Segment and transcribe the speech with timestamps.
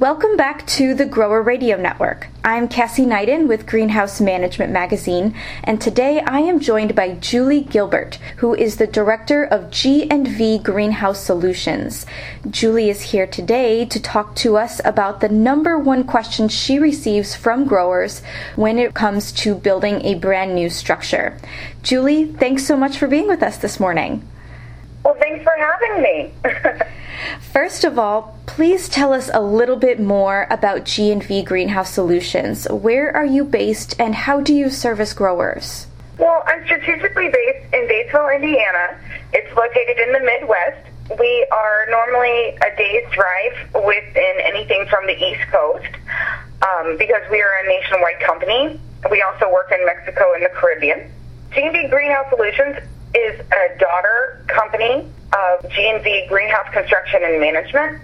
[0.00, 2.26] Welcome back to the Grower Radio Network.
[2.42, 8.16] I'm Cassie Neiden with Greenhouse Management Magazine, and today I am joined by Julie Gilbert,
[8.38, 12.06] who is the director of G&V Greenhouse Solutions.
[12.50, 17.36] Julie is here today to talk to us about the number one question she receives
[17.36, 18.20] from growers
[18.56, 21.38] when it comes to building a brand new structure.
[21.84, 24.28] Julie, thanks so much for being with us this morning.
[25.04, 26.32] Well, thanks for having me.
[27.40, 32.66] First of all, please tell us a little bit more about G&V Greenhouse Solutions.
[32.70, 35.86] Where are you based and how do you service growers?
[36.18, 38.98] Well, I'm strategically based in Batesville, Indiana.
[39.32, 40.86] It's located in the Midwest.
[41.18, 45.90] We are normally a day's drive within anything from the East Coast
[46.62, 48.80] um, because we are a nationwide company.
[49.10, 51.10] We also work in Mexico and the Caribbean.
[51.52, 52.76] G&V Greenhouse Solutions
[53.14, 58.00] is a daughter company of G&V Greenhouse Construction and Management.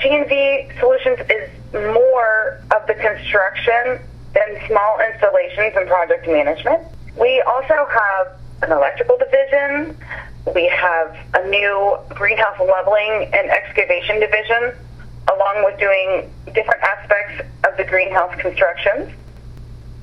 [0.00, 4.00] G&V Solutions is more of the construction
[4.34, 6.82] than small installations and project management.
[7.18, 9.96] We also have an electrical division.
[10.54, 14.72] We have a new greenhouse leveling and excavation division,
[15.32, 19.12] along with doing different aspects of the greenhouse constructions.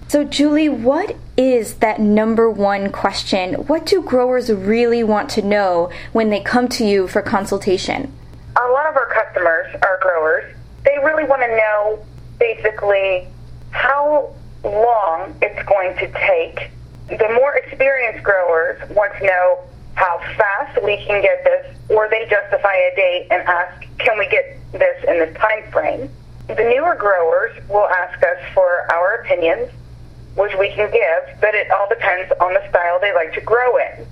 [0.10, 3.54] So, Julie, what is that number one question?
[3.68, 8.12] What do growers really want to know when they come to you for consultation?
[8.60, 10.56] A lot of our customers are growers.
[10.84, 12.04] They really want to know
[12.40, 13.28] basically
[13.70, 16.72] how long it's going to take.
[17.10, 19.60] The more experienced growers want to know
[19.94, 24.28] how fast we can get this, or they justify a date and ask, can we
[24.30, 26.10] get this in this time frame?
[26.48, 29.70] The newer growers will ask us for our opinions
[30.40, 33.78] which we can give, but it all depends on the style they like to grow
[33.78, 34.08] in.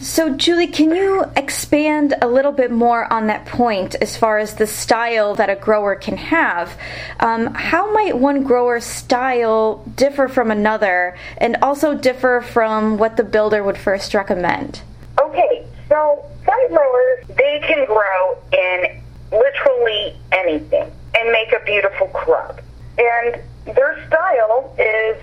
[0.00, 4.54] So, Julie, can you expand a little bit more on that point as far as
[4.54, 6.78] the style that a grower can have?
[7.20, 13.24] Um, how might one grower's style differ from another and also differ from what the
[13.24, 14.82] builder would first recommend?
[15.20, 22.60] Okay, so some growers, they can grow in literally anything and make a beautiful crop.
[22.98, 23.40] And
[23.74, 25.16] their style is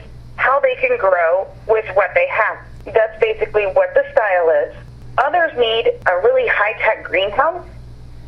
[0.43, 2.57] how they can grow with what they have.
[2.93, 4.75] That's basically what the style is.
[5.17, 7.65] Others need a really high-tech greenhouse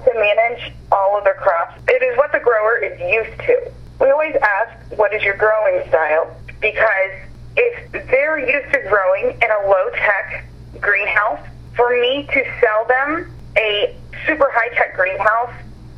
[0.05, 1.75] to manage all of their crops.
[1.89, 3.71] It is what the grower is used to.
[3.99, 6.33] We always ask, what is your growing style?
[6.61, 7.13] Because
[7.57, 10.45] if they're used to growing in a low-tech
[10.79, 13.93] greenhouse, for me to sell them a
[14.25, 15.53] super high-tech greenhouse,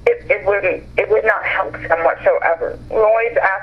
[0.08, 2.80] it, it wouldn't, it would not help them whatsoever.
[2.90, 3.57] We always ask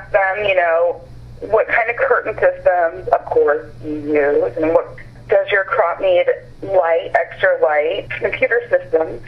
[1.41, 4.97] what kind of curtain systems, of course, you use, and what
[5.29, 6.27] does your crop need
[6.63, 9.23] light, extra light, computer systems.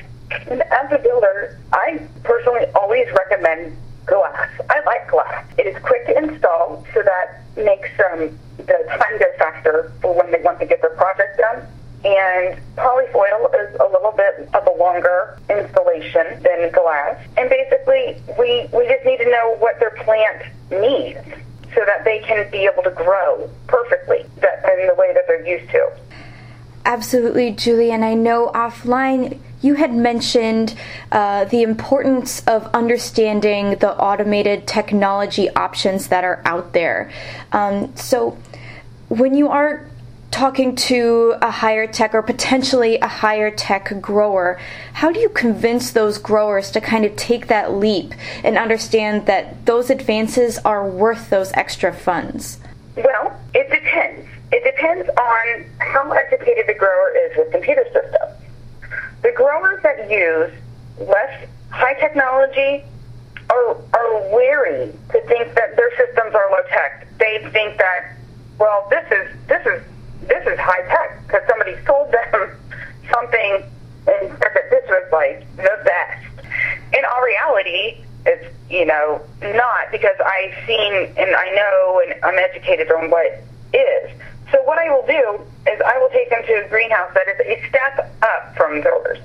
[0.48, 4.48] And as a builder, I personally always recommend glass.
[4.70, 5.44] I like glass.
[5.58, 10.30] It is quick to install, so that makes um, the time go faster for when
[10.30, 11.66] they want to get their project done.
[12.04, 17.16] And polyfoil is a little bit of a longer installation than glass.
[17.36, 21.18] And basically, we, we just need to know what their plant needs
[21.74, 25.46] so that they can be able to grow perfectly that, in the way that they're
[25.46, 25.90] used to.
[26.84, 27.90] Absolutely, Julie.
[27.90, 30.76] And I know offline you had mentioned
[31.10, 37.10] uh, the importance of understanding the automated technology options that are out there.
[37.52, 38.38] Um, so,
[39.08, 39.88] when you are
[40.30, 44.58] talking to a higher tech or potentially a higher tech grower,
[44.94, 48.14] how do you convince those growers to kind of take that leap
[48.44, 52.58] and understand that those advances are worth those extra funds?
[52.96, 54.26] Well, it depends.
[54.52, 58.36] It depends on how educated the grower is with computer systems.
[59.22, 60.52] The growers that use
[60.98, 62.84] less high technology
[63.50, 67.06] are, are wary to think that their systems are low tech.
[67.18, 68.16] They think that,
[68.58, 69.82] well, this is this is
[70.22, 72.50] this is high tech because somebody sold them
[73.12, 73.62] something
[74.06, 76.26] and said that this was like the best.
[76.94, 82.38] In all reality, it's you know not because I've seen and I know and I'm
[82.38, 83.42] educated on what
[83.72, 84.10] is.
[84.52, 85.40] So what I will do
[85.70, 89.18] is I will take them to a greenhouse that is a step up from theirs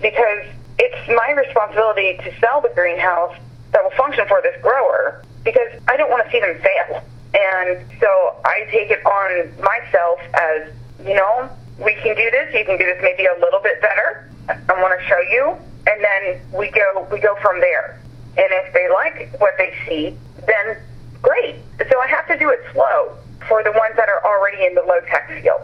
[0.00, 0.44] because
[0.78, 3.34] it's my responsibility to sell the greenhouse
[3.72, 7.02] that will function for this grower because I don't want to see them fail.
[7.34, 10.72] And so I take it on myself as,
[11.04, 12.54] you know, we can do this.
[12.54, 14.28] You can do this maybe a little bit better.
[14.48, 18.00] I want to show you, and then we go we go from there.
[18.36, 20.16] And if they like what they see,
[20.46, 20.76] then
[21.20, 21.56] great.
[21.90, 23.16] So I have to do it slow
[23.46, 25.60] for the ones that are already in the low tech field.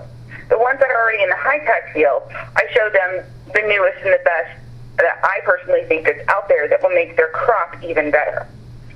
[0.50, 3.24] The ones that are already in the high tech field, I show them
[3.54, 4.60] the newest and the best
[4.98, 8.46] that I personally think is out there that will make their crop even better.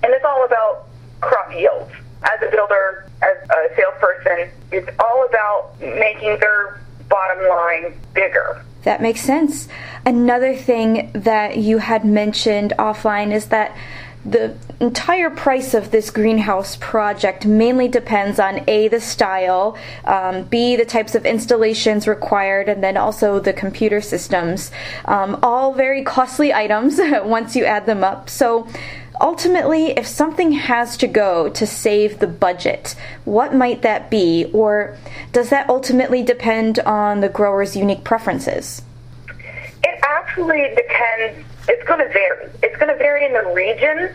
[0.02, 0.86] And it's all about
[1.20, 1.92] crop yields.
[2.22, 8.64] As a builder, as a salesperson, it's all about making their bottom line bigger.
[8.82, 9.68] That makes sense.
[10.06, 13.76] Another thing that you had mentioned offline is that
[14.24, 20.76] the entire price of this greenhouse project mainly depends on A, the style, um, B,
[20.76, 24.70] the types of installations required, and then also the computer systems.
[25.06, 28.28] Um, all very costly items once you add them up.
[28.28, 28.68] So,
[29.20, 32.94] ultimately, if something has to go to save the budget,
[33.24, 34.50] what might that be?
[34.52, 34.96] Or
[35.32, 38.82] does that ultimately depend on the grower's unique preferences?
[39.82, 41.46] It actually depends.
[41.68, 42.50] It's going to vary.
[42.62, 44.14] It's going to vary in the region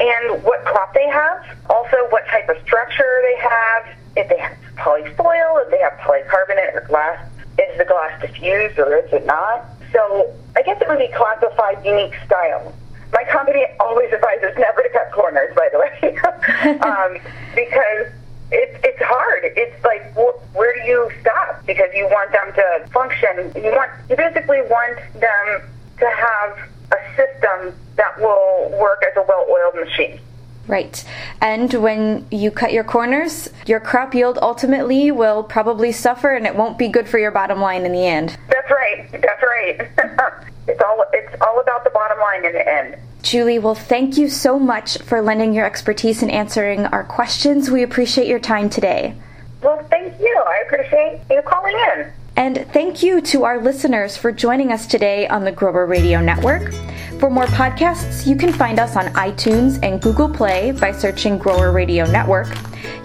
[0.00, 1.56] and what crop they have.
[1.70, 3.96] Also, what type of structure they have.
[4.16, 7.28] If they have polyfoil, if they have polycarbonate or glass.
[7.58, 9.64] Is the glass diffused or is it not?
[9.92, 12.74] So I guess it would be classified unique style.
[13.14, 16.16] My company always advises never to cut corners, by the way,
[16.82, 17.16] um,
[17.54, 18.12] because
[18.50, 19.44] it's it's hard.
[19.44, 21.64] It's like wh- where do you stop?
[21.64, 23.52] Because you want them to function.
[23.54, 25.62] You want you basically want them
[25.98, 26.58] to have
[26.92, 30.18] a system that will work as a well-oiled machine.
[30.66, 31.04] Right.
[31.40, 36.56] And when you cut your corners, your crop yield ultimately will probably suffer and it
[36.56, 38.36] won't be good for your bottom line in the end.
[38.48, 39.08] That's right.
[39.12, 40.44] That's right.
[40.66, 41.04] it's all
[41.34, 42.96] it's all about the bottom line in the end.
[43.22, 47.70] Julie, well, thank you so much for lending your expertise and answering our questions.
[47.70, 49.16] We appreciate your time today.
[49.62, 50.44] Well, thank you.
[50.46, 52.12] I appreciate you calling in.
[52.36, 56.72] And thank you to our listeners for joining us today on the Grower Radio Network.
[57.18, 61.72] For more podcasts, you can find us on iTunes and Google Play by searching Grower
[61.72, 62.48] Radio Network.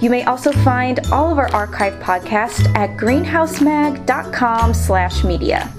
[0.01, 5.73] You may also find all of our archive podcasts at greenhousemag.com slash media.